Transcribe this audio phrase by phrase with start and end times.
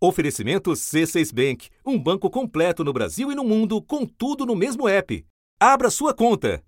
[0.00, 4.88] Oferecimento C6 Bank, um banco completo no Brasil e no mundo, com tudo no mesmo
[4.88, 5.26] app.
[5.58, 6.62] Abra sua conta.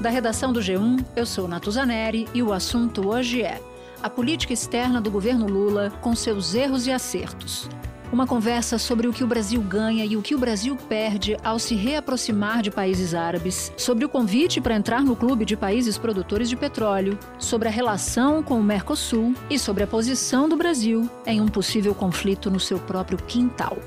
[0.00, 3.60] Da redação do G1, eu sou Natuzaneri e o assunto hoje é
[4.00, 7.68] a política externa do governo Lula com seus erros e acertos.
[8.12, 11.58] Uma conversa sobre o que o Brasil ganha e o que o Brasil perde ao
[11.58, 16.50] se reaproximar de países árabes, sobre o convite para entrar no clube de países produtores
[16.50, 21.40] de petróleo, sobre a relação com o Mercosul e sobre a posição do Brasil em
[21.40, 23.78] um possível conflito no seu próprio quintal.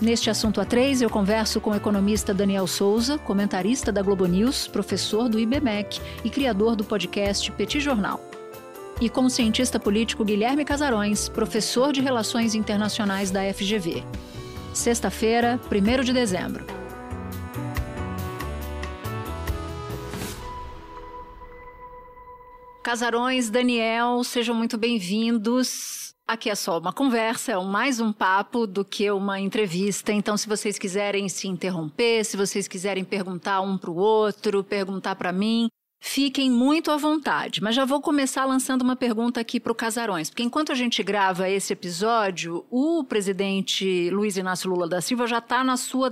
[0.00, 5.28] Neste assunto A3, eu converso com o economista Daniel Souza, comentarista da Globo News, professor
[5.28, 8.20] do IBMEC e criador do podcast Petit Jornal
[9.00, 14.02] e com o cientista político Guilherme Casarões, professor de Relações Internacionais da FGV.
[14.72, 16.64] Sexta-feira, 1 de dezembro.
[22.82, 26.14] Casarões, Daniel, sejam muito bem-vindos.
[26.26, 30.12] Aqui é só uma conversa, é mais um papo do que uma entrevista.
[30.12, 35.16] Então, se vocês quiserem se interromper, se vocês quiserem perguntar um para o outro, perguntar
[35.16, 35.68] para mim,
[36.08, 40.30] Fiquem muito à vontade, mas já vou começar lançando uma pergunta aqui para o Casarões,
[40.30, 45.38] porque enquanto a gente grava esse episódio, o presidente Luiz Inácio Lula da Silva já
[45.38, 46.08] está na sua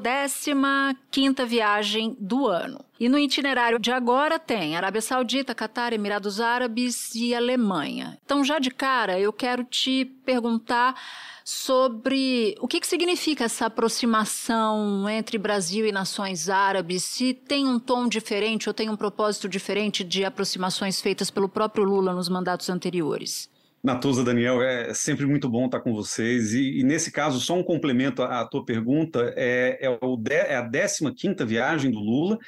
[1.12, 2.84] 15 viagem do ano.
[2.98, 8.18] E no itinerário de agora tem Arábia Saudita, Catar, Emirados Árabes e Alemanha.
[8.24, 10.94] Então, já de cara, eu quero te perguntar
[11.44, 17.78] sobre o que, que significa essa aproximação entre Brasil e nações árabes, se tem um
[17.78, 22.70] tom diferente ou tem um propósito diferente de aproximações feitas pelo próprio Lula nos mandatos
[22.70, 23.52] anteriores.
[23.82, 26.54] Natuza, Daniel, é sempre muito bom estar com vocês.
[26.54, 30.56] E, e nesse caso, só um complemento à, à tua pergunta: é, é, de, é
[30.56, 32.38] a 15 viagem do Lula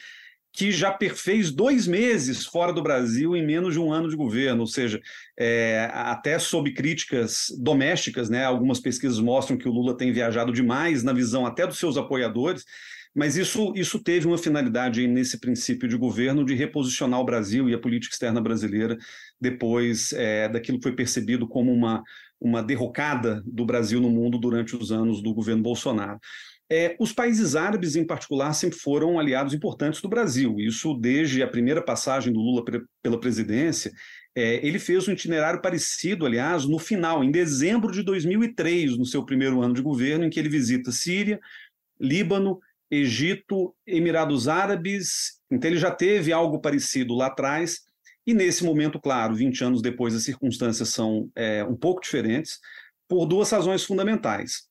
[0.57, 4.63] que já perfez dois meses fora do Brasil em menos de um ano de governo,
[4.63, 4.99] ou seja,
[5.39, 8.43] é, até sob críticas domésticas, né?
[8.43, 12.65] Algumas pesquisas mostram que o Lula tem viajado demais na visão até dos seus apoiadores.
[13.15, 17.75] Mas isso, isso teve uma finalidade nesse princípio de governo de reposicionar o Brasil e
[17.75, 18.97] a política externa brasileira
[19.39, 22.03] depois é, daquilo que foi percebido como uma,
[22.41, 26.19] uma derrocada do Brasil no mundo durante os anos do governo Bolsonaro.
[26.69, 30.57] É, os países árabes, em particular, sempre foram aliados importantes do Brasil.
[30.59, 32.65] Isso desde a primeira passagem do Lula
[33.03, 33.93] pela presidência.
[34.35, 39.25] É, ele fez um itinerário parecido, aliás, no final, em dezembro de 2003, no seu
[39.25, 41.39] primeiro ano de governo, em que ele visita Síria,
[42.01, 42.59] Líbano,
[42.91, 45.41] Egito, Emirados Árabes.
[45.51, 47.83] Então, ele já teve algo parecido lá atrás.
[48.27, 52.59] E nesse momento, claro, 20 anos depois, as circunstâncias são é, um pouco diferentes,
[53.09, 54.67] por duas razões fundamentais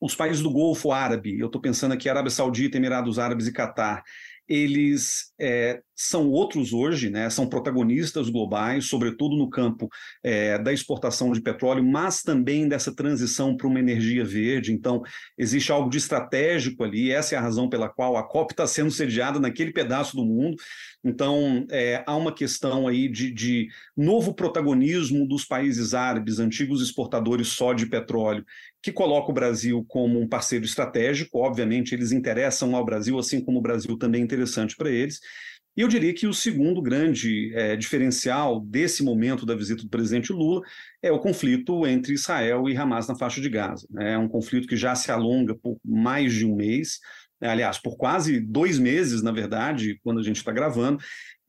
[0.00, 4.02] os países do Golfo Árabe, eu estou pensando aqui Arábia Saudita, Emirados Árabes e Catar,
[4.48, 9.88] eles é, são outros hoje, né, são protagonistas globais, sobretudo no campo
[10.22, 14.72] é, da exportação de petróleo, mas também dessa transição para uma energia verde.
[14.72, 15.02] Então,
[15.38, 18.90] existe algo de estratégico ali, essa é a razão pela qual a COP está sendo
[18.90, 20.56] sediada naquele pedaço do mundo.
[21.04, 27.48] Então, é, há uma questão aí de, de, novo protagonismo dos países árabes, antigos exportadores
[27.48, 28.44] só de petróleo,
[28.82, 31.38] que coloca o Brasil como um parceiro estratégico.
[31.38, 35.20] Obviamente, eles interessam ao Brasil, assim como o Brasil também é interessante para eles.
[35.76, 40.32] E eu diria que o segundo grande é, diferencial desse momento da visita do presidente
[40.32, 40.62] Lula
[41.02, 43.86] é o conflito entre Israel e Hamas na faixa de Gaza.
[43.98, 47.00] É um conflito que já se alonga por mais de um mês,
[47.40, 50.98] aliás, por quase dois meses, na verdade, quando a gente está gravando,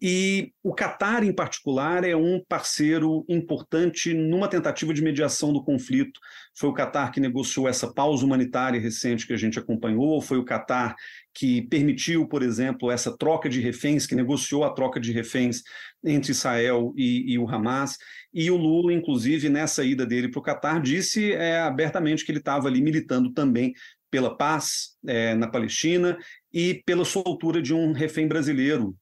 [0.02, 6.20] e o Catar, em particular, é um parceiro importante numa tentativa de mediação do conflito.
[6.54, 10.44] Foi o Catar que negociou essa pausa humanitária recente que a gente acompanhou, foi o
[10.44, 10.96] Catar
[11.36, 15.62] que permitiu, por exemplo, essa troca de reféns, que negociou a troca de reféns
[16.04, 17.98] entre Israel e, e o Hamas.
[18.34, 22.40] E o Lula, inclusive, nessa ida dele para o Catar, disse é, abertamente que ele
[22.40, 23.74] estava ali militando também
[24.10, 26.18] pela paz é, na Palestina
[26.54, 28.96] e pela soltura de um refém brasileiro,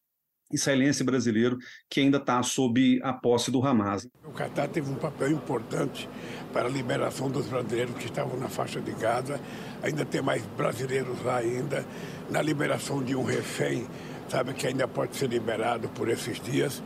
[0.54, 1.58] israelense brasileiro
[1.90, 4.08] que ainda está sob a posse do Hamas.
[4.26, 6.08] O Catar teve um papel importante
[6.54, 9.40] para a liberação dos brasileiros que estavam na faixa de Gaza.
[9.82, 11.86] Ainda tem mais brasileiros lá ainda.
[12.30, 13.88] Na liberação de um refém,
[14.30, 16.82] sabe, que ainda pode ser liberado por esses dias.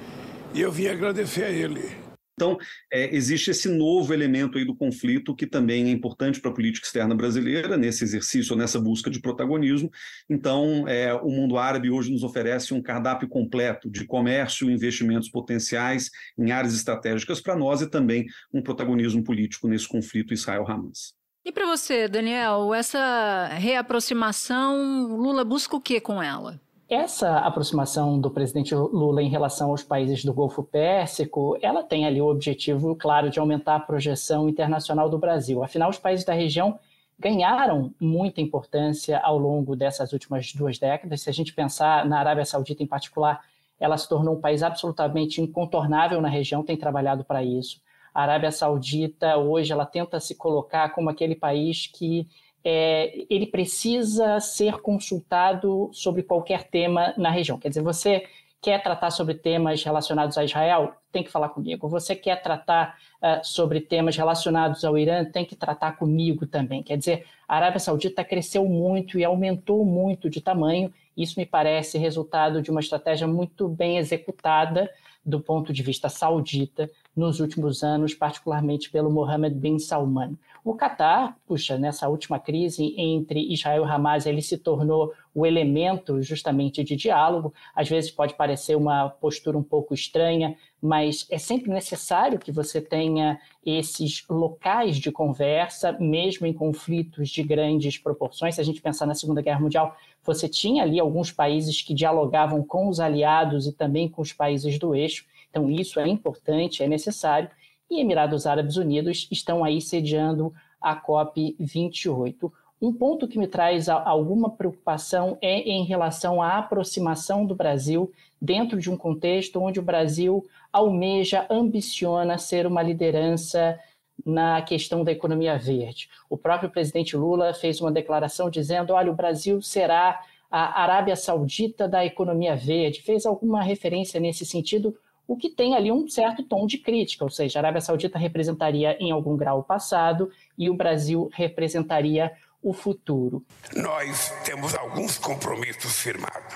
[0.53, 2.06] E eu vim agradecer a ele.
[2.37, 2.55] Então,
[2.93, 6.85] é, existe esse novo elemento aí do conflito que também é importante para a política
[6.85, 9.89] externa brasileira, nesse exercício, nessa busca de protagonismo.
[10.29, 16.11] Então, é, o mundo árabe hoje nos oferece um cardápio completo de comércio investimentos potenciais
[16.37, 21.15] em áreas estratégicas para nós e também um protagonismo político nesse conflito Israel-Hamas.
[21.43, 26.61] E para você, Daniel, essa reaproximação, Lula busca o que com ela?
[26.89, 32.21] Essa aproximação do presidente Lula em relação aos países do Golfo Pérsico, ela tem ali
[32.21, 35.63] o objetivo, claro, de aumentar a projeção internacional do Brasil.
[35.63, 36.79] Afinal, os países da região
[37.19, 41.21] ganharam muita importância ao longo dessas últimas duas décadas.
[41.21, 43.43] Se a gente pensar na Arábia Saudita em particular,
[43.79, 47.81] ela se tornou um país absolutamente incontornável na região, tem trabalhado para isso.
[48.13, 52.27] A Arábia Saudita, hoje, ela tenta se colocar como aquele país que
[52.69, 57.57] é, ele precisa ser consultado sobre qualquer tema na região.
[57.57, 58.25] Quer dizer, você
[58.61, 61.87] quer tratar sobre temas relacionados a Israel, tem que falar comigo.
[61.87, 66.83] Você quer tratar uh, sobre temas relacionados ao Irã, tem que tratar comigo também.
[66.83, 70.93] Quer dizer, a Arábia Saudita cresceu muito e aumentou muito de tamanho.
[71.15, 74.89] Isso me parece resultado de uma estratégia muito bem executada
[75.25, 80.37] do ponto de vista saudita nos últimos anos, particularmente pelo Mohammed bin Salman.
[80.67, 86.21] O Catar, puxa, nessa última crise entre Israel e Hamas, ele se tornou o elemento
[86.21, 87.53] justamente de diálogo.
[87.73, 92.81] Às vezes pode parecer uma postura um pouco estranha, mas é sempre necessário que você
[92.81, 98.55] tenha esses locais de conversa, mesmo em conflitos de grandes proporções.
[98.55, 102.61] Se a gente pensar na Segunda Guerra Mundial, você tinha ali alguns países que dialogavam
[102.61, 105.25] com os aliados e também com os países do eixo.
[105.49, 107.49] Então, isso é importante, é necessário
[107.89, 112.51] e Emirados Árabes Unidos estão aí sediando a COP28.
[112.79, 118.79] Um ponto que me traz alguma preocupação é em relação à aproximação do Brasil dentro
[118.79, 123.79] de um contexto onde o Brasil almeja, ambiciona ser uma liderança
[124.23, 126.09] na questão da economia verde.
[126.29, 131.87] O próprio presidente Lula fez uma declaração dizendo: olha, o Brasil será a Arábia Saudita
[131.87, 134.95] da economia verde, fez alguma referência nesse sentido
[135.27, 138.97] o que tem ali um certo tom de crítica, ou seja, a Arábia Saudita representaria
[138.99, 142.31] em algum grau o passado e o Brasil representaria
[142.63, 143.43] o futuro.
[143.75, 146.55] Nós temos alguns compromissos firmados.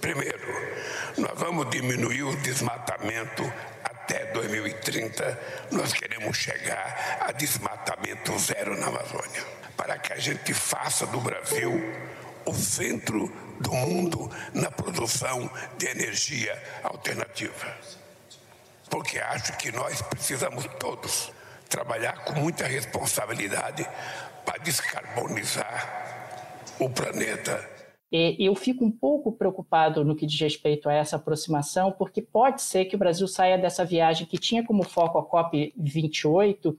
[0.00, 0.46] Primeiro,
[1.18, 3.42] nós vamos diminuir o desmatamento
[3.82, 5.38] até 2030.
[5.72, 9.44] Nós queremos chegar a desmatamento zero na Amazônia,
[9.76, 11.72] para que a gente faça do Brasil
[12.46, 13.30] o centro
[13.60, 17.76] do mundo na produção de energia alternativa.
[18.90, 21.32] Porque acho que nós precisamos todos
[21.68, 23.86] trabalhar com muita responsabilidade
[24.44, 26.06] para descarbonizar
[26.78, 27.76] o planeta.
[28.10, 32.84] Eu fico um pouco preocupado no que diz respeito a essa aproximação, porque pode ser
[32.84, 36.76] que o Brasil saia dessa viagem que tinha como foco a COP28,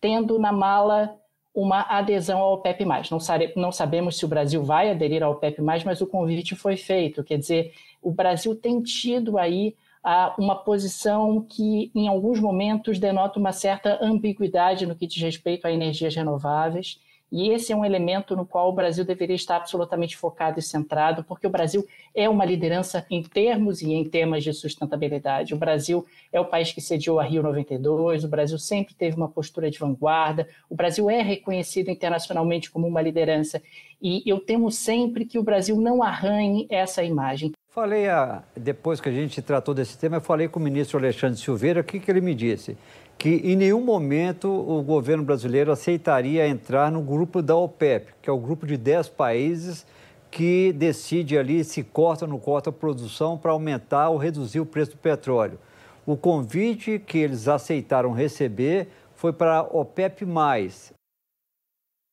[0.00, 1.20] tendo na mala
[1.54, 2.84] uma adesão ao OPEP+.
[2.84, 3.18] Não,
[3.56, 7.24] não sabemos se o Brasil vai aderir ao OPEP+, mas o convite foi feito.
[7.24, 13.38] Quer dizer, o Brasil tem tido aí ah, uma posição que, em alguns momentos, denota
[13.38, 16.98] uma certa ambiguidade no que diz respeito a energias renováveis.
[17.30, 21.22] E esse é um elemento no qual o Brasil deveria estar absolutamente focado e centrado,
[21.22, 25.54] porque o Brasil é uma liderança em termos e em temas de sustentabilidade.
[25.54, 29.28] O Brasil é o país que sediou a Rio 92, o Brasil sempre teve uma
[29.28, 33.62] postura de vanguarda, o Brasil é reconhecido internacionalmente como uma liderança.
[34.02, 37.52] E eu temo sempre que o Brasil não arranhe essa imagem.
[37.68, 41.38] Falei, a, depois que a gente tratou desse tema, eu falei com o ministro Alexandre
[41.38, 42.76] Silveira, o que, que ele me disse?
[43.20, 48.32] Que em nenhum momento o governo brasileiro aceitaria entrar no grupo da OPEP, que é
[48.32, 49.86] o grupo de 10 países
[50.30, 54.64] que decide ali se corta ou não corta a produção para aumentar ou reduzir o
[54.64, 55.58] preço do petróleo.
[56.06, 60.24] O convite que eles aceitaram receber foi para a OPEP+.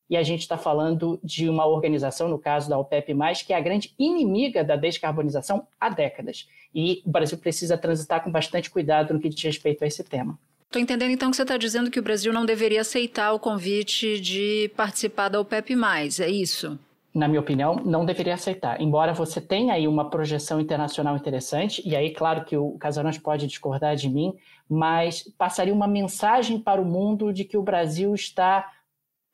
[0.09, 3.61] E a gente está falando de uma organização, no caso da OPEP+, que é a
[3.61, 6.49] grande inimiga da descarbonização há décadas.
[6.75, 10.37] E o Brasil precisa transitar com bastante cuidado no que diz respeito a esse tema.
[10.67, 14.19] Estou entendendo então que você está dizendo que o Brasil não deveria aceitar o convite
[14.19, 15.74] de participar da OPEP+,
[16.19, 16.77] é isso?
[17.13, 18.79] Na minha opinião, não deveria aceitar.
[18.81, 23.47] Embora você tenha aí uma projeção internacional interessante, e aí, claro que o Casarões pode
[23.47, 24.36] discordar de mim,
[24.69, 28.69] mas passaria uma mensagem para o mundo de que o Brasil está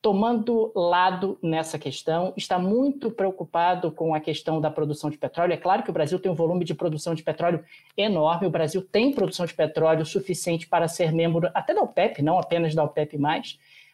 [0.04, 5.54] tomando lado nessa questão, está muito preocupado com a questão da produção de petróleo.
[5.54, 7.64] É claro que o Brasil tem um volume de produção de petróleo
[7.96, 12.38] enorme, o Brasil tem produção de petróleo suficiente para ser membro até da OPEP, não
[12.38, 13.18] apenas da OPEP+,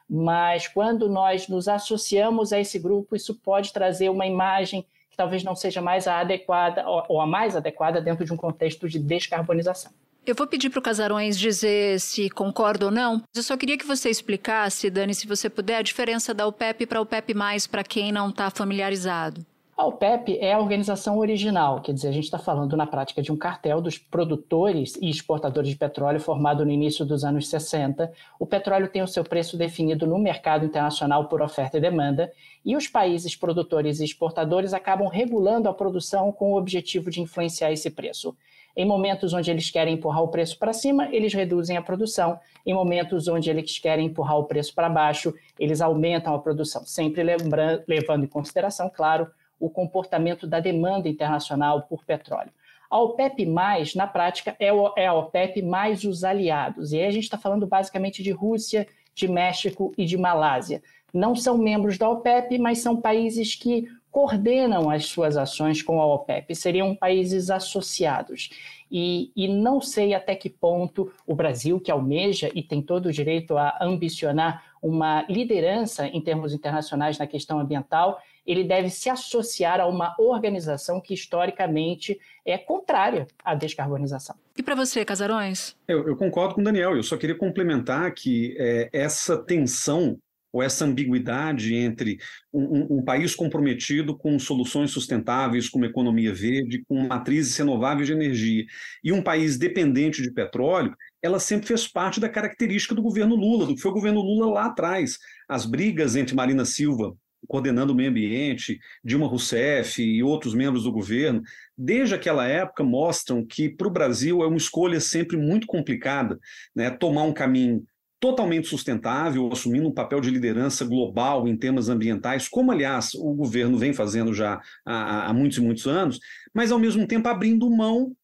[0.09, 5.45] mas quando nós nos associamos a esse grupo, isso pode trazer uma imagem que talvez
[5.45, 9.93] não seja mais a adequada ou a mais adequada dentro de um contexto de descarbonização.
[10.27, 13.23] Eu vou pedir para o Casarões dizer se concorda ou não.
[13.35, 16.99] Eu só queria que você explicasse, Dani, se você puder, a diferença da OPEP para
[16.99, 17.35] a OPEP+,
[17.71, 19.45] para quem não está familiarizado.
[19.81, 23.33] A OPEP é a organização original, quer dizer, a gente está falando na prática de
[23.33, 28.13] um cartel dos produtores e exportadores de petróleo formado no início dos anos 60.
[28.39, 32.31] O petróleo tem o seu preço definido no mercado internacional por oferta e demanda,
[32.63, 37.73] e os países produtores e exportadores acabam regulando a produção com o objetivo de influenciar
[37.73, 38.37] esse preço.
[38.77, 42.39] Em momentos onde eles querem empurrar o preço para cima, eles reduzem a produção.
[42.65, 47.23] Em momentos onde eles querem empurrar o preço para baixo, eles aumentam a produção, sempre
[47.23, 52.51] lembrando, levando em consideração, claro, o comportamento da demanda internacional por petróleo.
[52.91, 53.47] A OPEP,
[53.95, 56.93] na prática, é, é a OPEP mais os aliados.
[56.93, 60.83] E aí a gente está falando basicamente de Rússia, de México e de Malásia.
[61.13, 66.07] Não são membros da OPEP, mas são países que coordenam as suas ações com a
[66.07, 68.51] OPEP, seriam países associados.
[68.91, 73.13] E, e, não sei até que ponto o Brasil, que almeja e tem todo o
[73.13, 79.81] direito a ambicionar uma liderança em termos internacionais na questão ambiental, ele deve se associar
[79.81, 84.35] a uma organização que historicamente é contrária à descarbonização.
[84.57, 85.77] E para você, Casarões?
[85.87, 90.19] Eu, eu, concordo com o Daniel, eu só queria complementar que é, essa tensão
[90.53, 92.19] ou essa ambiguidade entre
[92.53, 98.13] um, um, país comprometido com soluções sustentáveis, com uma economia verde, com matrizes renováveis de
[98.13, 98.65] energia,
[99.03, 103.67] e um país dependente de petróleo, ela sempre fez parte da característica do governo Lula,
[103.67, 105.19] do que foi o governo Lula lá atrás.
[105.49, 107.15] As brigas entre Marina Silva,
[107.47, 111.43] coordenando o meio ambiente, Dilma Rousseff e outros membros do governo,
[111.77, 116.39] desde aquela época mostram que para o Brasil é uma escolha sempre muito complicada,
[116.75, 116.91] né?
[116.91, 117.85] tomar um caminho
[118.21, 123.79] totalmente sustentável, assumindo um papel de liderança global em temas ambientais, como, aliás, o governo
[123.79, 126.21] vem fazendo já há, há muitos e muitos anos,
[126.55, 128.15] mas, ao mesmo tempo, abrindo mão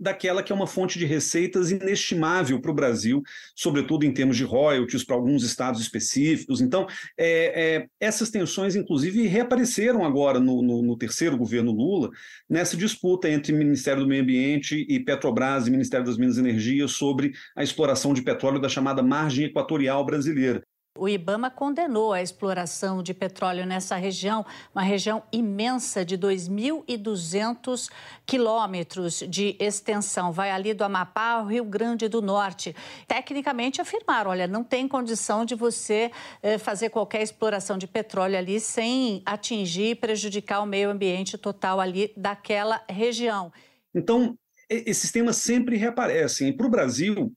[0.00, 3.22] daquela que é uma fonte de receitas inestimável para o Brasil,
[3.54, 6.60] sobretudo em termos de royalties para alguns estados específicos.
[6.60, 6.86] Então,
[7.18, 12.10] é, é, essas tensões, inclusive, reapareceram agora no, no, no, terceiro governo Lula,
[12.48, 16.88] nessa disputa entre Ministério do Meio Ambiente e Petrobras e Ministério das Minas e Energia
[16.88, 20.62] sobre a exploração de petróleo da chamada margem equatorial brasileira.
[20.98, 24.44] O Ibama condenou a exploração de petróleo nessa região,
[24.74, 27.88] uma região imensa de 2.200
[28.26, 30.32] quilômetros de extensão.
[30.32, 32.74] Vai ali do Amapá ao Rio Grande do Norte.
[33.06, 36.10] Tecnicamente afirmaram, olha, não tem condição de você
[36.42, 41.78] eh, fazer qualquer exploração de petróleo ali sem atingir e prejudicar o meio ambiente total
[41.78, 43.52] ali daquela região.
[43.94, 44.36] Então,
[44.68, 46.54] esses temas sempre reaparecem.
[46.54, 47.32] Para o Brasil,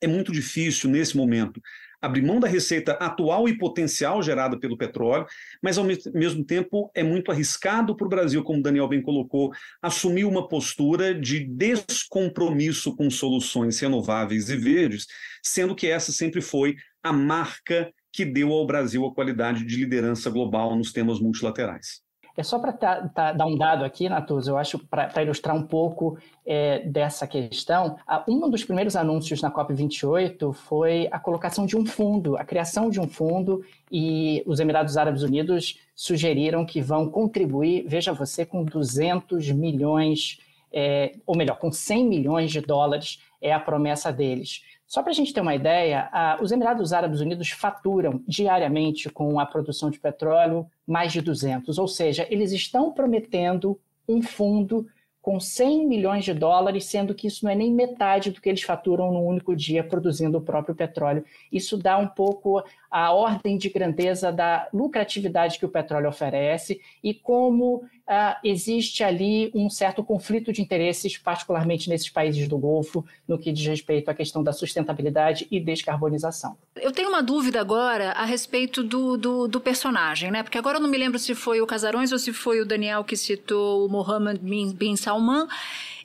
[0.00, 1.60] é muito difícil, nesse momento,
[2.00, 5.26] abrir mão da receita atual e potencial gerada pelo petróleo,
[5.62, 9.52] mas ao mesmo tempo é muito arriscado para o Brasil, como o Daniel bem colocou,
[9.82, 15.06] assumir uma postura de descompromisso com soluções renováveis e verdes,
[15.42, 20.30] sendo que essa sempre foi a marca que deu ao Brasil a qualidade de liderança
[20.30, 22.02] global nos temas multilaterais.
[22.40, 25.62] É só para tá, tá, dar um dado aqui, Natuza, eu acho, para ilustrar um
[25.62, 26.16] pouco
[26.46, 31.84] é, dessa questão, a, um dos primeiros anúncios na COP28 foi a colocação de um
[31.84, 37.84] fundo, a criação de um fundo, e os Emirados Árabes Unidos sugeriram que vão contribuir,
[37.86, 40.38] veja você, com 200 milhões,
[40.72, 44.62] é, ou melhor, com 100 milhões de dólares, é a promessa deles.
[44.90, 46.10] Só para a gente ter uma ideia,
[46.42, 51.86] os Emirados Árabes Unidos faturam diariamente com a produção de petróleo mais de 200, ou
[51.86, 53.78] seja, eles estão prometendo
[54.08, 54.88] um fundo
[55.22, 58.62] com 100 milhões de dólares, sendo que isso não é nem metade do que eles
[58.62, 61.24] faturam num único dia produzindo o próprio petróleo.
[61.52, 67.14] Isso dá um pouco a ordem de grandeza da lucratividade que o petróleo oferece e
[67.14, 73.38] como ah, existe ali um certo conflito de interesses, particularmente nesses países do Golfo, no
[73.38, 76.56] que diz respeito à questão da sustentabilidade e descarbonização.
[76.74, 80.42] Eu tenho uma dúvida agora a respeito do, do, do personagem, né?
[80.42, 83.04] Porque agora eu não me lembro se foi o Casarões ou se foi o Daniel
[83.04, 84.40] que citou o Mohammed
[84.74, 85.46] bin Salman.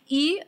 [0.07, 0.41] E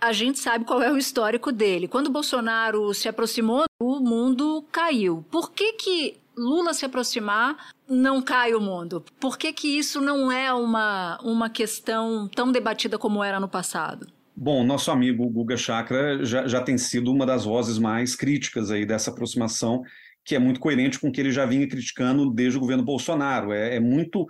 [0.00, 1.86] a gente sabe qual é o histórico dele.
[1.86, 5.24] Quando Bolsonaro se aproximou, o mundo caiu.
[5.30, 9.02] Por que que Lula se aproximar, não cai o mundo?
[9.18, 14.06] Por que que isso não é uma, uma questão tão debatida como era no passado?
[14.36, 18.84] Bom, nosso amigo Guga Chakra já, já tem sido uma das vozes mais críticas aí
[18.84, 19.82] dessa aproximação,
[20.22, 23.52] que é muito coerente com o que ele já vinha criticando desde o governo Bolsonaro.
[23.52, 24.26] É, é muito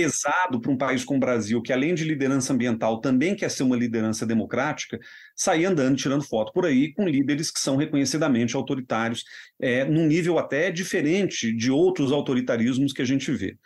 [0.00, 3.62] pesado para um país como o Brasil, que além de liderança ambiental também quer ser
[3.62, 4.98] uma liderança democrática,
[5.36, 9.24] sair andando tirando foto por aí com líderes que são reconhecidamente autoritários,
[9.60, 13.56] é, num nível até diferente de outros autoritarismos que a gente vê.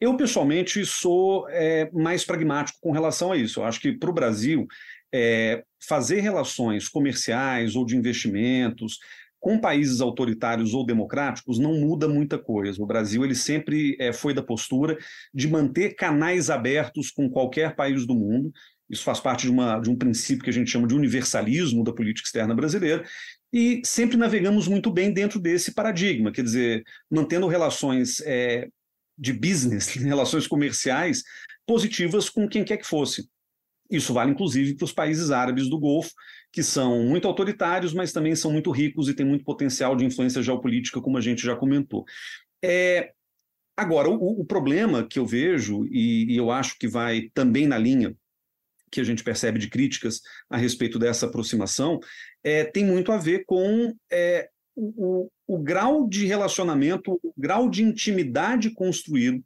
[0.00, 3.60] Eu, pessoalmente, sou é, mais pragmático com relação a isso.
[3.60, 4.66] Eu acho que para o Brasil,
[5.12, 8.98] é, fazer relações comerciais ou de investimentos
[9.42, 12.80] com países autoritários ou democráticos não muda muita coisa.
[12.80, 14.96] O Brasil ele sempre é, foi da postura
[15.34, 18.52] de manter canais abertos com qualquer país do mundo.
[18.88, 21.92] Isso faz parte de, uma, de um princípio que a gente chama de universalismo da
[21.92, 23.04] política externa brasileira.
[23.52, 28.68] E sempre navegamos muito bem dentro desse paradigma, quer dizer, mantendo relações é,
[29.18, 31.24] de business, relações comerciais
[31.66, 33.28] positivas com quem quer que fosse.
[33.92, 36.10] Isso vale, inclusive, para os países árabes do Golfo,
[36.50, 40.42] que são muito autoritários, mas também são muito ricos e têm muito potencial de influência
[40.42, 42.04] geopolítica, como a gente já comentou.
[42.64, 43.12] É,
[43.76, 47.76] agora, o, o, problema que eu vejo, e, e eu acho que vai também na
[47.76, 48.16] linha
[48.90, 52.00] que a gente percebe de críticas a respeito dessa aproximação,
[52.42, 57.82] é, tem muito a ver com é, o, o, grau de relacionamento, o grau de
[57.82, 59.42] intimidade construído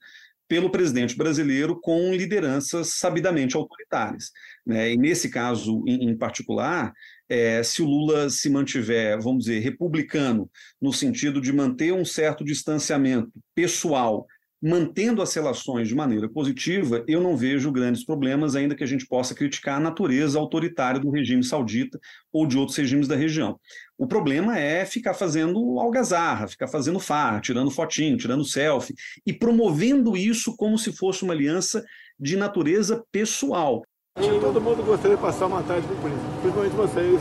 [0.48, 4.30] pelo presidente brasileiro com lideranças sabidamente autoritárias.
[4.64, 4.92] Né?
[4.92, 6.92] E nesse caso em, em particular,
[7.28, 10.48] é, se o Lula se mantiver, vamos dizer, republicano,
[10.80, 14.26] no sentido de manter um certo distanciamento pessoal
[14.62, 19.06] mantendo as relações de maneira positiva, eu não vejo grandes problemas, ainda que a gente
[19.06, 22.00] possa criticar a natureza autoritária do regime saudita
[22.32, 23.60] ou de outros regimes da região.
[23.98, 28.94] O problema é ficar fazendo algazarra, ficar fazendo farra, tirando fotinho, tirando selfie
[29.26, 31.82] e promovendo isso como se fosse uma aliança
[32.18, 33.82] de natureza pessoal.
[34.14, 37.20] Todo mundo gostaria de passar uma tarde com o príncipe, principalmente vocês,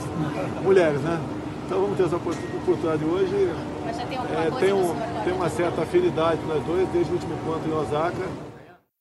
[0.64, 1.20] mulheres, né?
[1.66, 3.54] Então vamos ter essa oportunidade hoje.
[3.84, 7.12] Mas já tem alguma é, coisa tem, um, tem uma certa afinidade nós dois, desde
[7.12, 8.55] o último encontro em Osaka.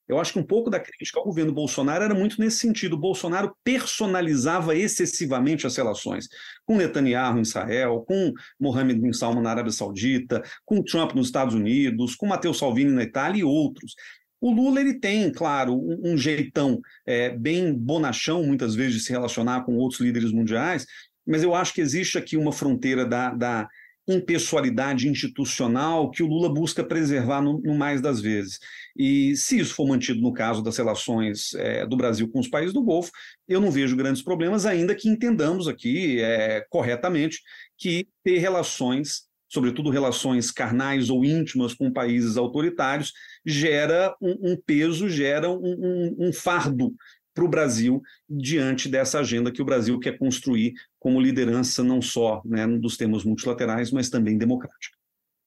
[0.07, 2.93] Eu acho que um pouco da crítica ao governo Bolsonaro era muito nesse sentido.
[2.93, 6.27] O Bolsonaro personalizava excessivamente as relações
[6.65, 11.55] com Netanyahu em Israel, com Mohammed bin Salman na Arábia Saudita, com Trump nos Estados
[11.55, 13.95] Unidos, com Matteo Salvini na Itália e outros.
[14.39, 19.11] O Lula ele tem, claro, um, um jeitão é, bem bonachão, muitas vezes, de se
[19.11, 20.85] relacionar com outros líderes mundiais,
[21.25, 23.67] mas eu acho que existe aqui uma fronteira da, da
[24.07, 28.59] impessoalidade institucional que o Lula busca preservar no, no, mais das vezes.
[28.95, 32.73] E se isso for mantido no caso das relações é, do Brasil com os países
[32.73, 33.11] do Golfo,
[33.47, 37.41] eu não vejo grandes problemas, ainda que entendamos aqui é, corretamente
[37.77, 43.11] que ter relações, sobretudo relações carnais ou íntimas com países autoritários,
[43.45, 46.93] gera um, um peso, gera um, um, um fardo
[47.35, 52.41] para o Brasil diante dessa agenda que o Brasil quer construir como liderança não só
[52.45, 54.97] né, dos temas multilaterais, mas também democrática.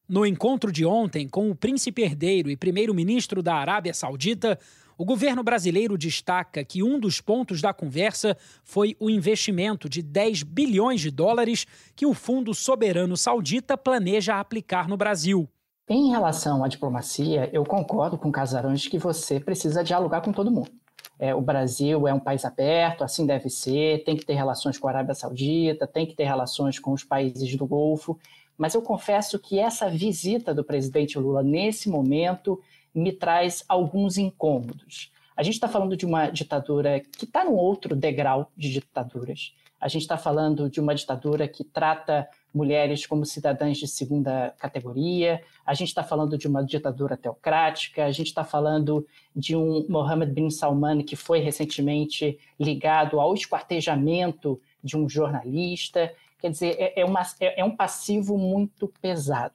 [0.06, 4.58] No encontro de ontem com o príncipe herdeiro e primeiro-ministro da Arábia Saudita,
[4.96, 10.42] o governo brasileiro destaca que um dos pontos da conversa foi o investimento de 10
[10.42, 15.48] bilhões de dólares que o Fundo Soberano Saudita planeja aplicar no Brasil.
[15.88, 20.70] Em relação à diplomacia, eu concordo com Casarões que você precisa dialogar com todo mundo.
[21.18, 24.86] É, o Brasil é um país aberto, assim deve ser, tem que ter relações com
[24.86, 28.18] a Arábia Saudita, tem que ter relações com os países do Golfo,
[28.56, 32.60] mas eu confesso que essa visita do presidente Lula nesse momento
[32.94, 35.12] me traz alguns incômodos.
[35.36, 39.54] A gente está falando de uma ditadura que está num outro degrau de ditaduras.
[39.80, 42.28] A gente está falando de uma ditadura que trata
[42.58, 48.10] mulheres como cidadãs de segunda categoria, a gente está falando de uma ditadura teocrática, a
[48.10, 54.96] gente está falando de um Mohammed bin Salman que foi recentemente ligado ao esquartejamento de
[54.96, 56.12] um jornalista.
[56.40, 59.54] Quer dizer, é, é, uma, é, é um passivo muito pesado.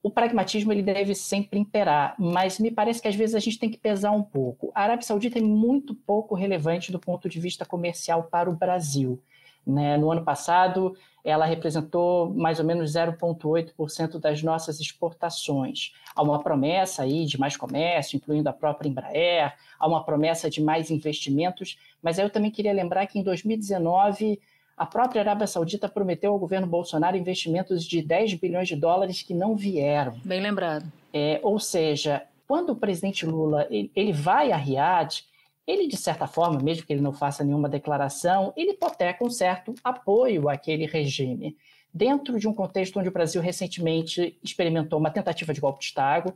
[0.00, 3.68] O pragmatismo ele deve sempre imperar, mas me parece que às vezes a gente tem
[3.68, 4.70] que pesar um pouco.
[4.72, 9.20] A Arábia Saudita é muito pouco relevante do ponto de vista comercial para o Brasil.
[9.66, 9.96] Né?
[9.96, 15.92] No ano passado, ela representou mais ou menos 0,8% das nossas exportações.
[16.14, 20.62] Há uma promessa aí de mais comércio, incluindo a própria Embraer, há uma promessa de
[20.62, 24.40] mais investimentos, mas eu também queria lembrar que em 2019
[24.76, 29.34] a própria Arábia Saudita prometeu ao governo Bolsonaro investimentos de 10 bilhões de dólares que
[29.34, 30.14] não vieram.
[30.24, 30.84] Bem lembrado.
[31.12, 35.24] É, ou seja, quando o presidente Lula ele vai a Riad,
[35.66, 39.74] ele, de certa forma, mesmo que ele não faça nenhuma declaração, ele hipoteca um certo
[39.82, 41.56] apoio àquele regime.
[41.92, 46.32] Dentro de um contexto onde o Brasil recentemente experimentou uma tentativa de golpe de Estado,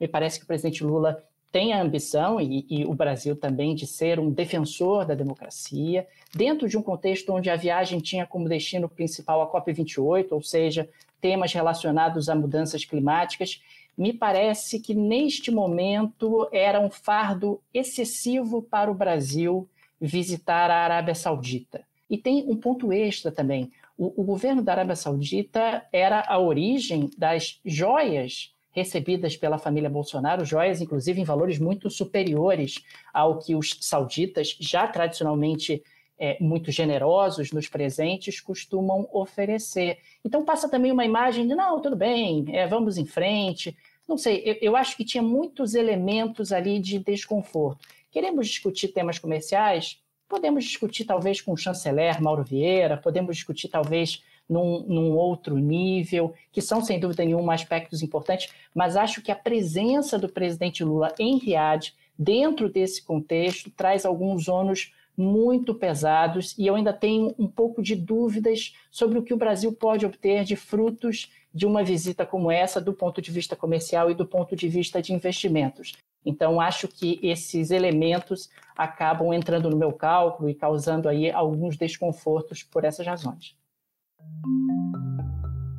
[0.00, 3.86] me parece que o presidente Lula tem a ambição, e, e, o Brasil também, de
[3.86, 8.88] ser um defensor da democracia, dentro de um contexto onde a viagem tinha como destino
[8.88, 10.88] principal a COP28, ou seja,
[11.20, 13.60] temas relacionados a mudanças climáticas,
[13.96, 19.68] me parece que neste momento era um fardo excessivo para o Brasil
[20.00, 21.82] visitar a Arábia Saudita.
[22.08, 23.70] E tem um ponto extra também.
[23.96, 30.44] O, o governo da Arábia Saudita era a origem das joias recebidas pela família Bolsonaro,
[30.44, 35.82] joias inclusive em valores muito superiores ao que os sauditas já tradicionalmente
[36.20, 39.98] é, muito generosos nos presentes costumam oferecer.
[40.22, 43.74] Então passa também uma imagem de não, tudo bem, é, vamos em frente.
[44.06, 47.88] Não sei, eu, eu acho que tinha muitos elementos ali de desconforto.
[48.10, 49.98] Queremos discutir temas comerciais?
[50.28, 56.34] Podemos discutir talvez com o chanceler Mauro Vieira, podemos discutir talvez num, num, outro nível,
[56.52, 61.14] que são sem dúvida nenhuma aspectos importantes, mas acho que a presença do presidente Lula
[61.18, 67.46] em Riad, dentro desse contexto, traz alguns ônus muito pesados e eu ainda tenho um
[67.46, 72.24] pouco de dúvidas sobre o que o Brasil pode obter de frutos de uma visita
[72.24, 75.96] como essa do ponto de vista comercial e do ponto de vista de investimentos.
[76.24, 82.62] Então, acho que esses elementos acabam entrando no meu cálculo e causando aí alguns desconfortos
[82.62, 83.56] por essas razões.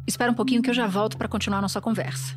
[0.07, 2.35] Espera um pouquinho que eu já volto para continuar nossa conversa.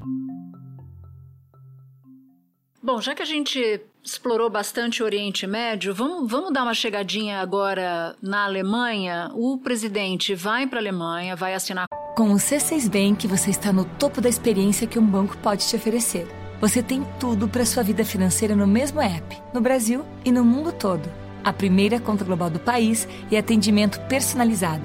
[2.85, 7.41] Bom, já que a gente explorou bastante o Oriente Médio, vamos, vamos dar uma chegadinha
[7.41, 9.31] agora na Alemanha.
[9.33, 11.87] O presidente vai para a Alemanha, vai assinar.
[12.15, 15.75] Com o C6 Bank, você está no topo da experiência que um banco pode te
[15.75, 16.29] oferecer.
[16.61, 20.71] Você tem tudo para sua vida financeira no mesmo app, no Brasil e no mundo
[20.71, 21.11] todo.
[21.43, 24.85] A primeira conta global do país e atendimento personalizado,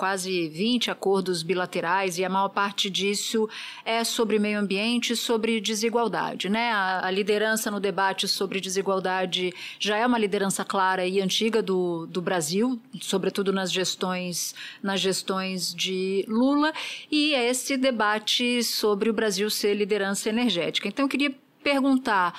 [0.00, 3.46] quase 20 acordos bilaterais e a maior parte disso
[3.84, 6.48] é sobre meio ambiente sobre desigualdade.
[6.48, 6.70] Né?
[6.72, 12.06] A, a, liderança no debate sobre desigualdade já é uma liderança clara e antiga do,
[12.06, 16.72] do Brasil, sobretudo nas gestões, nas gestões de Lula,
[17.10, 20.88] e é esse debate sobre o Brasil ser liderança energética.
[20.88, 22.32] Então, eu queria perguntar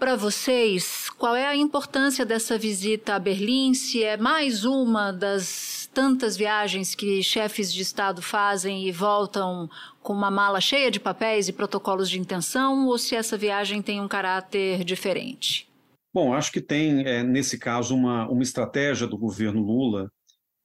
[0.00, 5.69] para vocês qual é a importância dessa visita a Berlim, se é mais uma das
[5.92, 9.68] tantas viagens que chefes de Estado fazem e voltam
[10.02, 14.00] com uma mala cheia de papéis e protocolos de intenção, ou se essa viagem tem
[14.00, 15.68] um caráter diferente?
[16.12, 20.10] Bom, acho que tem, é, nesse caso, uma, uma estratégia do governo Lula,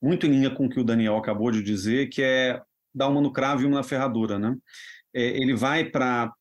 [0.02, 2.62] muito em linha com o que o Daniel acabou de dizer, que é
[2.94, 4.40] dar uma no cravo e uma na ferradura.
[4.40, 4.56] Né?
[5.14, 6.34] É, ele vai para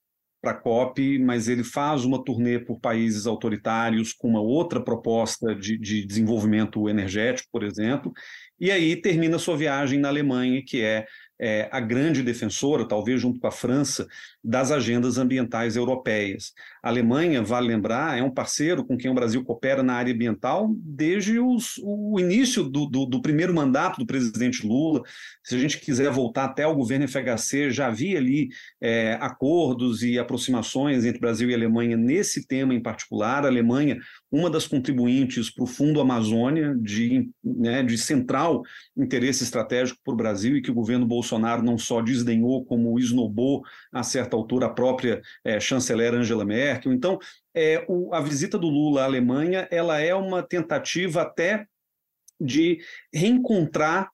[0.42, 5.78] a COP, mas ele faz uma turnê por países autoritários com uma outra proposta de,
[5.78, 8.12] de desenvolvimento energético, por exemplo,
[8.58, 11.06] e aí termina sua viagem na Alemanha, que é
[11.38, 14.06] é, a grande defensora, talvez junto com a França,
[14.42, 16.52] das agendas ambientais europeias.
[16.82, 20.72] A Alemanha, vale lembrar, é um parceiro com quem o Brasil coopera na área ambiental
[20.78, 25.02] desde os, o início do, do, do, primeiro mandato do presidente Lula.
[25.42, 28.48] Se a gente quiser voltar até o governo FHC, já havia ali
[28.80, 33.44] é, acordos e aproximações entre Brasil e Alemanha nesse tema em particular.
[33.44, 33.98] A Alemanha,
[34.34, 38.62] uma das contribuintes para o Fundo Amazônia, de, né, de central
[38.96, 43.62] interesse estratégico para o Brasil e que o governo Bolsonaro não só desdenhou, como esnobou,
[43.92, 46.92] a certa altura, a própria é, chanceler Angela Merkel.
[46.92, 47.16] Então,
[47.54, 51.64] é, o, a visita do Lula à Alemanha ela é uma tentativa até
[52.40, 52.80] de
[53.14, 54.10] reencontrar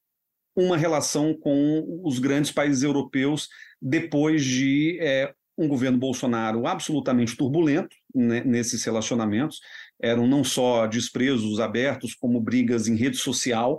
[0.54, 3.48] uma relação com os grandes países europeus
[3.80, 9.61] depois de é, um governo Bolsonaro absolutamente turbulento né, nesses relacionamentos.
[10.02, 13.78] Eram não só desprezos abertos, como brigas em rede social.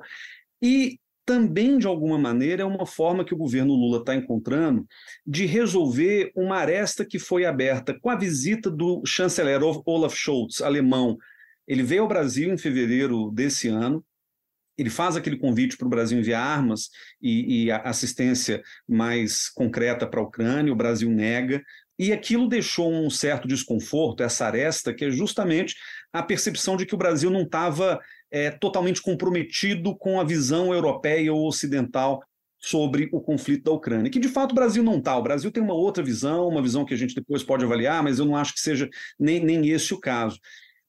[0.62, 4.86] E também, de alguma maneira, é uma forma que o governo Lula está encontrando
[5.26, 11.18] de resolver uma aresta que foi aberta com a visita do chanceler Olaf Scholz, alemão.
[11.68, 14.04] Ele veio ao Brasil em fevereiro desse ano,
[14.78, 16.90] ele faz aquele convite para o Brasil enviar armas
[17.22, 21.64] e, e assistência mais concreta para a Ucrânia, o Brasil nega,
[22.00, 25.76] e aquilo deixou um certo desconforto, essa aresta, que é justamente
[26.14, 31.34] a percepção de que o Brasil não estava é, totalmente comprometido com a visão europeia
[31.34, 32.22] ou ocidental
[32.62, 35.18] sobre o conflito da Ucrânia, que de fato o Brasil não está.
[35.18, 38.20] O Brasil tem uma outra visão, uma visão que a gente depois pode avaliar, mas
[38.20, 38.88] eu não acho que seja
[39.20, 40.40] nem, nem esse o caso.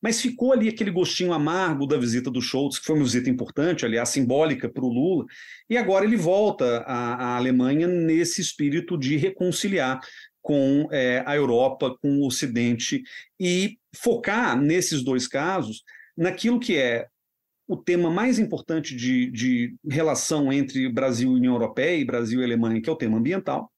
[0.03, 3.87] Mas ficou ali aquele gostinho amargo da visita do Scholz, que foi uma visita importante,
[3.87, 5.25] aliás, simbólica para o Lula,
[5.71, 10.01] e agora ele volta à, Alemanha nesse espírito de reconciliar
[10.43, 13.03] com é, a Europa, com o Ocidente,
[13.39, 15.83] e focar nesses dois casos
[16.17, 17.07] naquilo que é
[17.67, 22.45] o tema mais importante de, de relação entre Brasil e União Europeia e Brasil e
[22.45, 23.71] Alemanha, que é o tema ambiental,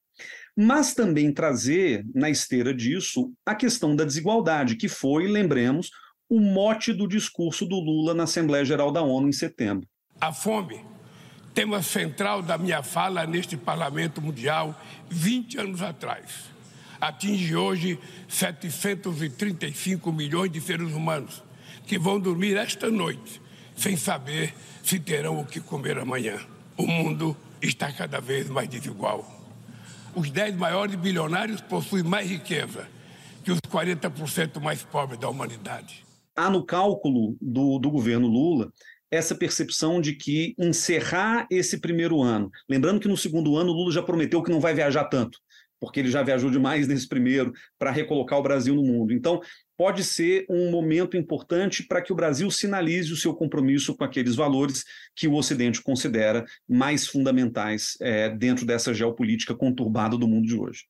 [0.57, 5.91] mas também trazer na esteira disso a questão da desigualdade, que foi, lembremos,
[6.29, 9.87] o mote do discurso do Lula na Assembleia Geral da ONU em setembro.
[10.21, 10.85] A fome,
[11.53, 16.54] tema central da minha fala neste Parlamento Mundial 20 anos atrás,
[17.09, 21.43] atinge hoje 735 milhões de seres humanos
[21.87, 23.41] que vão dormir esta noite
[23.77, 26.39] sem saber se terão o que comer amanhã.
[26.77, 29.31] O mundo está cada vez mais desigual.
[30.15, 32.89] Os 10 maiores bilionários possuem mais riqueza
[33.43, 36.05] que os 40% mais pobres da humanidade.
[36.37, 38.73] Há no cálculo do, do governo Lula
[39.11, 44.03] essa percepção de que encerrar esse primeiro ano, lembrando que no segundo ano Lula já
[44.03, 45.39] prometeu que não vai viajar tanto,
[45.85, 49.13] porque ele já viajou demais nesse primeiro para recolocar o Brasil no mundo.
[49.13, 49.41] Então,
[49.77, 54.35] pode ser um momento importante para que o Brasil sinalize o seu compromisso com aqueles
[54.35, 60.59] valores que o Ocidente considera mais fundamentais é, dentro dessa geopolítica conturbada do mundo de
[60.59, 60.85] hoje.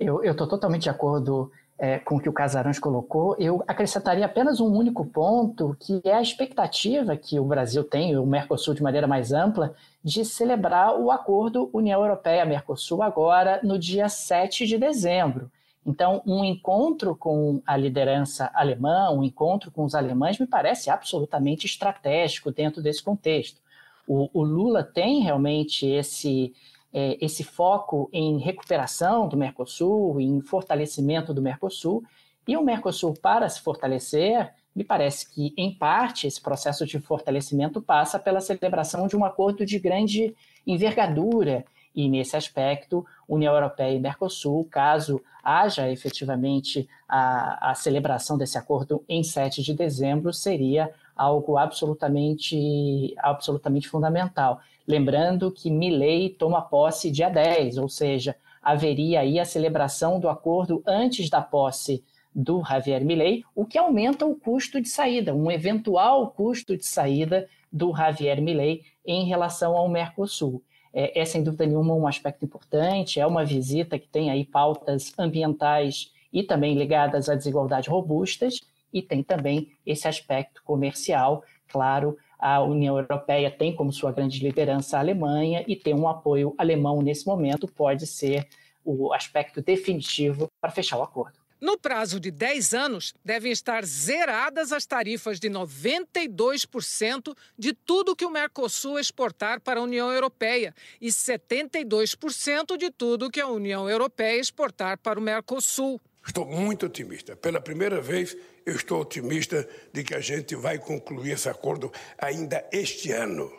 [0.00, 4.66] Eu estou totalmente de acordo é, com que o Casarões colocou, eu acrescentaria apenas um
[4.66, 9.32] único ponto, que é a expectativa que o Brasil tem, o Mercosul de maneira mais
[9.32, 15.50] ampla, de celebrar o acordo União Europeia-Mercosul agora no dia 7 de dezembro.
[15.86, 21.64] Então, um encontro com a liderança alemã, um encontro com os alemães, me parece absolutamente
[21.64, 23.60] estratégico dentro desse contexto.
[24.06, 26.52] O, o Lula tem realmente esse,
[26.92, 32.02] é, esse foco em recuperação do Mercosul, em fortalecimento do Mercosul,
[32.46, 37.82] e o Mercosul, para se fortalecer, me parece que, em parte, esse processo de fortalecimento
[37.82, 40.34] passa pela celebração de um acordo de grande
[40.66, 48.56] envergadura, e nesse aspecto, União Europeia e Mercosul, caso haja efetivamente a, a celebração desse
[48.56, 54.60] acordo em 7 de dezembro, seria algo absolutamente, absolutamente fundamental.
[54.86, 60.82] Lembrando que Milley toma posse dia 10, ou seja, haveria aí a celebração do acordo
[60.86, 62.04] antes da posse
[62.34, 67.48] do Javier Milley, o que aumenta o custo de saída, um eventual custo de saída
[67.72, 70.62] do Javier Milley em relação ao Mercosul.
[70.92, 75.12] É, é sem dúvida nenhuma um aspecto importante, é uma visita que tem aí pautas
[75.18, 78.60] ambientais e também ligadas à desigualdade robustas,
[78.92, 84.96] e tem também esse aspecto comercial, claro, a União Europeia tem como sua grande liderança
[84.96, 88.46] a Alemanha e ter um apoio alemão nesse momento pode ser
[88.84, 91.38] o aspecto definitivo para fechar o acordo.
[91.60, 98.24] No prazo de 10 anos, devem estar zeradas as tarifas de 92% de tudo que
[98.24, 104.38] o Mercosul exportar para a União Europeia e 72% de tudo que a União Europeia
[104.38, 106.00] exportar para o Mercosul.
[106.24, 107.34] Estou muito otimista.
[107.34, 108.36] Pela primeira vez,
[108.68, 113.50] eu estou otimista de que a gente vai concluir esse acordo ainda este ano.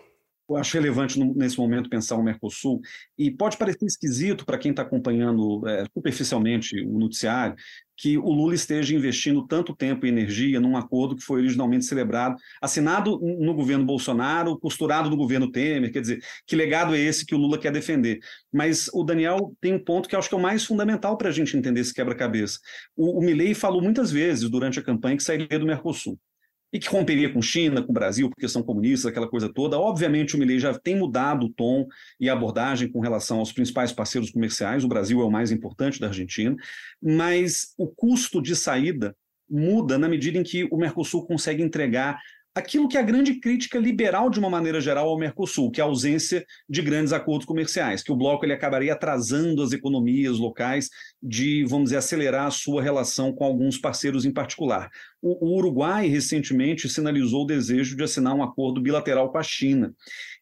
[0.48, 2.82] Eu acho relevante nesse momento pensar o Mercosul,
[3.18, 7.56] e pode parecer esquisito para quem está acompanhando é, superficialmente o noticiário,
[8.00, 12.38] que o Lula esteja investindo tanto tempo e energia num acordo que foi originalmente celebrado,
[12.62, 17.36] assinado no governo Bolsonaro, costurado no governo Temer, quer dizer, que legado é esse que
[17.36, 18.20] o Lula quer defender?
[18.54, 21.32] Mas o Daniel tem um ponto que acho que é o mais fundamental para a
[21.32, 22.60] gente entender esse quebra-cabeça.
[22.96, 26.18] O, o Milley falou muitas vezes durante a campanha que sairia do Mercosul
[26.72, 29.80] e que romperia com China, com o Brasil, porque são comunistas, aquela coisa toda.
[29.80, 31.88] Obviamente, o Milley já tem mudado o tom
[32.20, 34.84] e a abordagem com relação aos principais parceiros comerciais.
[34.84, 36.56] O Brasil é o mais importante da Argentina,
[37.02, 39.16] mas o custo de saída
[39.50, 42.20] muda na medida em que o Mercosul consegue entregar
[42.54, 45.84] aquilo que é a grande crítica liberal, de uma maneira geral, ao Mercosul, que é
[45.84, 50.90] a ausência de grandes acordos comerciais, que o bloco ele acabaria atrasando as economias locais
[51.22, 54.90] de, vamos dizer, acelerar a sua relação com alguns parceiros em particular.
[55.22, 59.94] O, o Uruguai, recentemente, sinalizou o desejo de assinar um acordo bilateral com a China.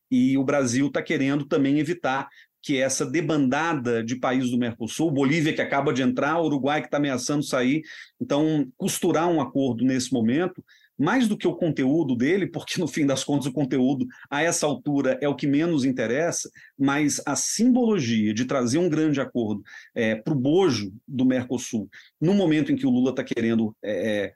[0.10, 2.28] E o Brasil está querendo também evitar
[2.62, 6.98] que essa debandada de países do Mercosul, Bolívia que acaba de entrar, Uruguai que está
[6.98, 7.82] ameaçando sair,
[8.20, 10.64] então costurar um acordo nesse momento
[10.98, 14.66] mais do que o conteúdo dele, porque no fim das contas o conteúdo a essa
[14.66, 19.62] altura é o que menos interessa, mas a simbologia de trazer um grande acordo
[19.94, 24.26] é, para o bojo do Mercosul, no momento em que o Lula está querendo é,
[24.26, 24.34] é,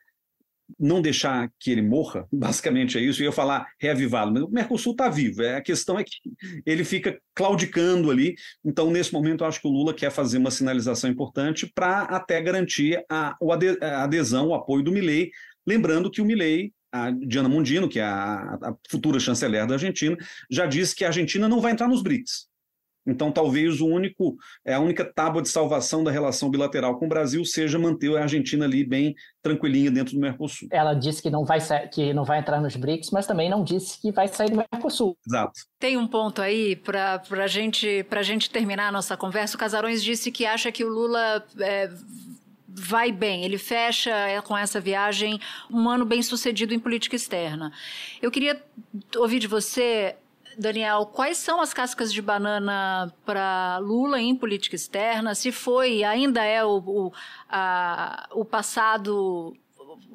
[0.80, 4.92] não deixar que ele morra, basicamente é isso, eu ia falar reavivá-lo, mas o Mercosul
[4.92, 6.16] está vivo, é, a questão é que
[6.66, 10.52] ele fica claudicando ali, então nesse momento eu acho que o Lula quer fazer uma
[10.52, 13.36] sinalização importante para até garantir a,
[13.82, 15.32] a adesão, o apoio do Milei
[15.66, 20.18] Lembrando que o Milley, a Diana Mondino, que é a, a futura chanceler da Argentina,
[20.50, 22.52] já disse que a Argentina não vai entrar nos BRICS.
[23.06, 27.10] Então, talvez o único, é a única tábua de salvação da relação bilateral com o
[27.10, 30.68] Brasil seja manter a Argentina ali bem tranquilinha dentro do Mercosul.
[30.72, 34.00] Ela disse que não vai que não vai entrar nos BRICS, mas também não disse
[34.00, 35.18] que vai sair do Mercosul.
[35.26, 35.62] Exato.
[35.80, 39.56] Tem um ponto aí para a gente, gente terminar a nossa conversa.
[39.56, 41.90] O Casarões disse que acha que o Lula é,
[42.74, 47.72] vai bem, ele fecha é, com essa viagem um ano bem sucedido em política externa.
[48.22, 48.62] Eu queria
[49.18, 50.16] ouvir de você,
[50.58, 55.36] Daniel, quais são as cascas de banana para Lula em política externa?
[55.36, 57.14] Se foi, ainda é o, o,
[57.50, 59.56] a, o passado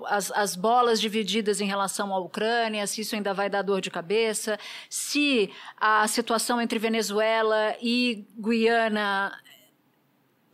[0.04, 3.90] as, as bolas divididas em relação à Ucrânia, se isso ainda vai dar dor de
[3.90, 4.58] cabeça,
[4.90, 9.32] se a situação entre Venezuela e Guiana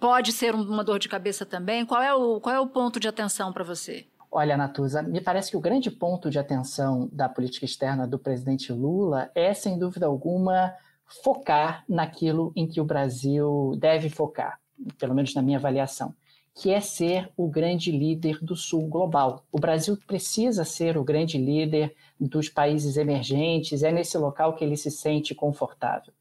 [0.02, 1.86] pode ser uma dor de cabeça também.
[1.86, 4.04] Qual é o, qual é o ponto de atenção para você?
[4.32, 8.72] Olha, Natuza, me parece que o grande ponto de atenção da política externa do presidente
[8.72, 10.74] Lula é, sem dúvida alguma,
[11.22, 14.58] focar naquilo em que o Brasil deve focar,
[14.98, 16.12] pelo menos na minha avaliação,
[16.52, 19.44] que é ser o grande líder do Sul global.
[19.52, 24.76] O Brasil precisa ser o grande líder dos países emergentes, é nesse local que ele
[24.76, 26.12] se sente confortável.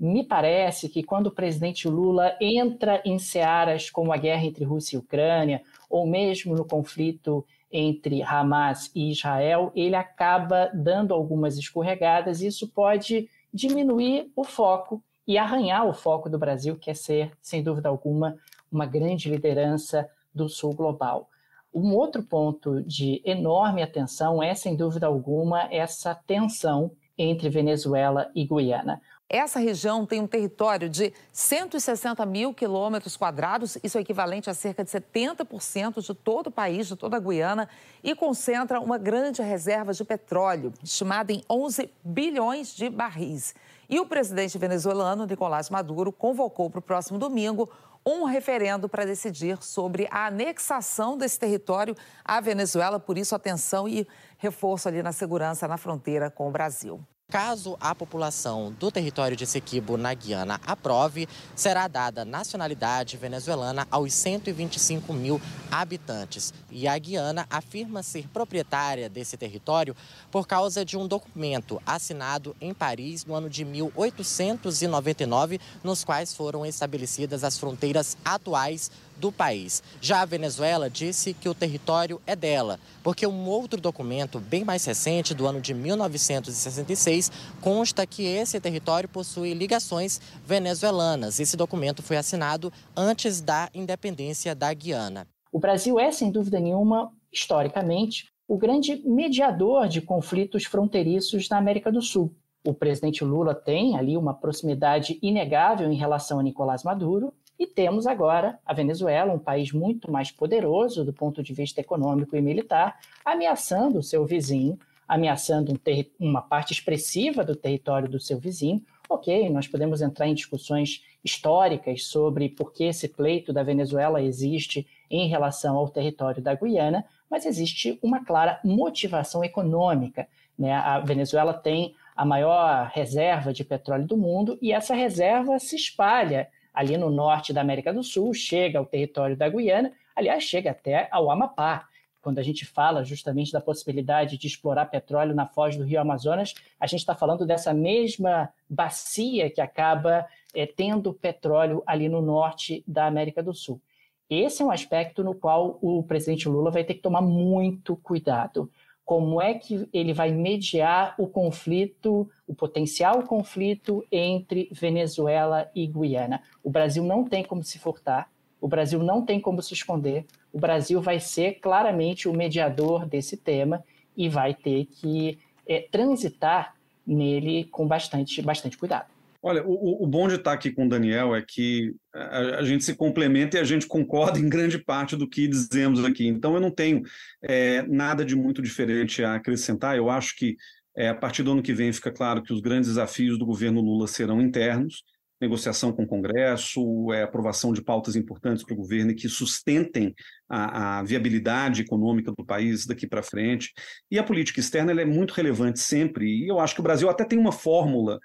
[0.00, 4.96] Me parece que quando o presidente Lula entra em searas como a guerra entre Rússia
[4.96, 5.60] e Ucrânia,
[5.90, 12.66] ou mesmo no conflito entre Hamas e Israel, ele acaba dando algumas escorregadas, e isso
[12.68, 17.90] pode diminuir o foco e arranhar o foco do Brasil, que é ser, sem dúvida
[17.90, 18.38] alguma,
[18.72, 21.28] uma grande liderança do Sul global.
[21.74, 28.46] Um outro ponto de enorme atenção é, sem dúvida alguma, essa tensão entre Venezuela e
[28.46, 29.00] Guiana.
[29.32, 34.82] Essa região tem um território de 160 mil quilômetros quadrados, isso é equivalente a cerca
[34.82, 37.68] de 70% de todo o país, de toda a Guiana,
[38.02, 43.54] e concentra uma grande reserva de petróleo, estimada em 11 bilhões de barris.
[43.88, 47.70] E o presidente venezuelano, Nicolás Maduro, convocou para o próximo domingo
[48.04, 54.08] um referendo para decidir sobre a anexação desse território à Venezuela, por isso atenção e
[54.38, 57.00] reforço ali na segurança na fronteira com o Brasil.
[57.30, 64.12] Caso a população do território de Sequibo, na Guiana, aprove, será dada nacionalidade venezuelana aos
[64.14, 65.40] 125 mil
[65.70, 66.52] habitantes.
[66.72, 69.94] E a Guiana afirma ser proprietária desse território
[70.28, 76.66] por causa de um documento assinado em Paris no ano de 1899, nos quais foram
[76.66, 78.90] estabelecidas as fronteiras atuais
[79.20, 79.82] do país.
[80.00, 84.84] Já a Venezuela disse que o território é dela, porque um outro documento bem mais
[84.84, 87.30] recente, do ano de 1966,
[87.60, 91.38] consta que esse território possui ligações venezuelanas.
[91.38, 95.26] Esse documento foi assinado antes da independência da Guiana.
[95.52, 101.92] O Brasil é, sem dúvida nenhuma, historicamente, o grande mediador de conflitos fronteiriços na América
[101.92, 102.34] do Sul.
[102.66, 108.06] O presidente Lula tem ali uma proximidade inegável em relação a Nicolás Maduro, e temos
[108.06, 112.98] agora a Venezuela, um país muito mais poderoso do ponto de vista econômico e militar,
[113.22, 115.78] ameaçando o seu vizinho, ameaçando um
[116.18, 118.82] uma parte expressiva do território do seu vizinho.
[119.10, 124.86] Ok, nós podemos entrar em discussões históricas sobre por que esse pleito da Venezuela existe
[125.10, 130.26] em relação ao território da Guiana, mas existe uma clara motivação econômica.
[130.58, 130.72] Né?
[130.72, 136.48] A Venezuela tem a maior reserva de petróleo do mundo e essa reserva se espalha
[136.72, 141.08] ali no norte da América do Sul, chega ao território da Guiana, aliás, chega até
[141.10, 141.88] ao Amapá.
[142.22, 146.54] Quando a gente fala justamente da possibilidade de explorar petróleo na foz do rio Amazonas,
[146.78, 152.84] a gente está falando dessa mesma bacia que acaba é, tendo petróleo ali no norte
[152.86, 153.80] da América do Sul.
[154.28, 158.70] Esse é um aspecto no qual o presidente Lula vai ter que tomar muito cuidado
[159.10, 166.40] como é que ele vai mediar o conflito, o potencial conflito entre Venezuela e Guiana.
[166.62, 170.60] O Brasil não tem como se furtar, o Brasil não tem como se esconder, o
[170.60, 173.82] Brasil vai ser claramente o mediador desse tema
[174.16, 179.08] e vai ter que é, transitar nele com bastante, bastante cuidado.
[179.42, 182.84] Olha, o, o bom de estar aqui com o Daniel é que a, a, gente
[182.84, 186.26] se complementa e a gente concorda em grande parte do que dizemos aqui.
[186.26, 187.02] Então, eu não tenho
[187.42, 189.96] é, nada de muito diferente a acrescentar.
[189.96, 190.56] Eu acho que
[190.96, 193.80] é, a partir do ano que vem fica claro que os grandes desafios do governo
[193.80, 195.02] Lula serão internos,
[195.40, 200.14] negociação com o Congresso, é, aprovação de pautas importantes para o governo e que sustentem
[200.46, 203.72] a, a viabilidade econômica do país daqui para frente.
[204.10, 207.24] E a política externa é muito relevante sempre, e eu acho que o Brasil até
[207.24, 208.20] tem uma fórmula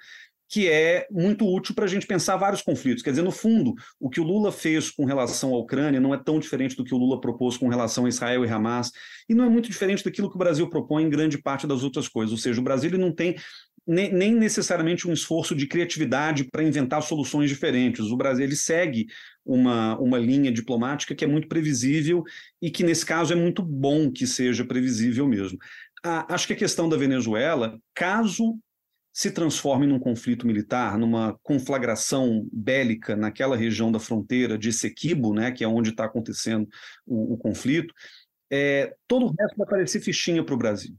[0.47, 3.03] que é muito útil para a gente pensar vários conflitos.
[3.03, 6.17] Quer dizer, no fundo, o que o Lula fez com relação à Ucrânia não é
[6.17, 8.91] tão diferente do que o Lula propôs com relação a Israel e Hamas,
[9.27, 12.08] e não é muito diferente daquilo que o Brasil propõe em grande parte das outras
[12.08, 12.31] coisas.
[12.31, 13.36] Ou seja, o Brasil não tem
[13.88, 18.05] nem, nem necessariamente um esforço de criatividade para inventar soluções diferentes.
[18.05, 19.08] O Brasil ele segue
[19.45, 22.23] uma, uma linha diplomática que é muito previsível
[22.62, 25.58] e que, nesse caso, é muito bom que seja previsível mesmo.
[26.03, 28.60] Ah, acho que a questão da Venezuela, caso
[29.15, 35.54] se transforme num conflito militar, numa conflagração bélica naquela região da fronteira de Sequibo, né,
[35.54, 36.67] que é onde está acontecendo
[37.08, 37.93] o, o conflito,
[38.51, 40.93] é, todo o resto vai parecer fichinha para o Brasil.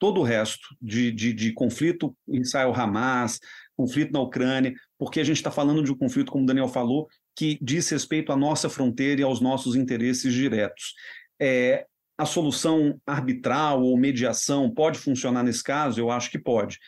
[0.00, 3.38] Todo o resto de, de, de conflito Israel-Hamas,
[3.76, 7.06] conflito na Ucrânia, porque a gente está falando de um conflito, como o Daniel falou,
[7.36, 10.92] que diz respeito à nossa fronteira e aos nossos interesses diretos.
[11.40, 11.86] É,
[12.18, 16.00] a solução arbitral ou mediação pode funcionar nesse caso?
[16.00, 16.78] Eu acho que pode.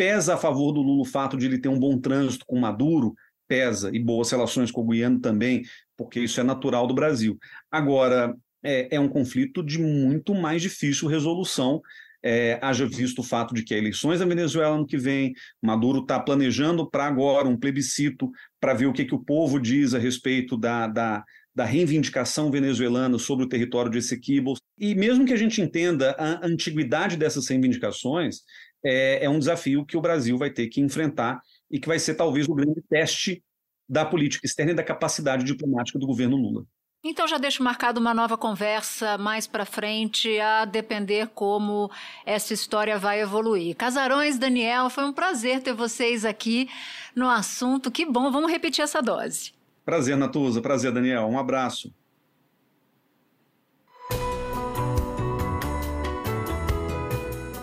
[0.00, 3.14] Pesa a favor do Lula o fato de ele ter um bom trânsito com Maduro?
[3.46, 3.90] Pesa.
[3.92, 5.62] E boas relações com o Guiano também,
[5.94, 7.38] porque isso é natural do Brasil.
[7.70, 11.82] Agora, é, é um conflito de muito mais difícil resolução
[12.22, 16.00] é, haja visto o fato de que há eleições na Venezuela ano que vem, Maduro
[16.00, 19.98] está planejando para agora um plebiscito para ver o que, que o povo diz a
[19.98, 21.24] respeito da, da,
[21.54, 24.54] da reivindicação venezuelana sobre o território de Essequibo.
[24.78, 28.40] E mesmo que a gente entenda a antiguidade dessas reivindicações,
[28.84, 32.14] é, é um desafio que o Brasil vai ter que enfrentar e que vai ser
[32.14, 33.42] talvez o grande teste
[33.88, 36.64] da política externa e da capacidade diplomática do governo Lula.
[37.02, 41.90] Então já deixo marcado uma nova conversa mais para frente, a depender como
[42.26, 43.74] essa história vai evoluir.
[43.74, 46.68] Casarões, Daniel, foi um prazer ter vocês aqui
[47.16, 47.90] no assunto.
[47.90, 49.52] Que bom, vamos repetir essa dose.
[49.82, 50.60] Prazer, Natuza.
[50.60, 51.26] Prazer, Daniel.
[51.26, 51.90] Um abraço.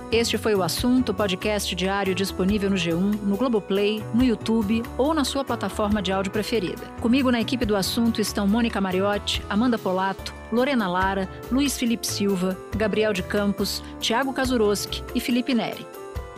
[0.10, 5.26] Este foi o assunto, podcast diário disponível no G1, no Globoplay, no YouTube ou na
[5.26, 6.82] sua plataforma de áudio preferida.
[7.02, 12.58] Comigo na equipe do assunto estão Mônica Mariotti, Amanda Polato, Lorena Lara, Luiz Felipe Silva,
[12.78, 15.86] Gabriel de Campos, Tiago Kazuroski e Felipe Neri.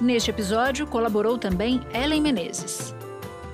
[0.01, 2.95] Neste episódio colaborou também Ellen Menezes.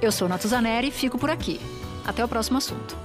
[0.01, 1.59] Eu sou Natuzaneri e fico por aqui.
[2.05, 3.04] Até o próximo assunto.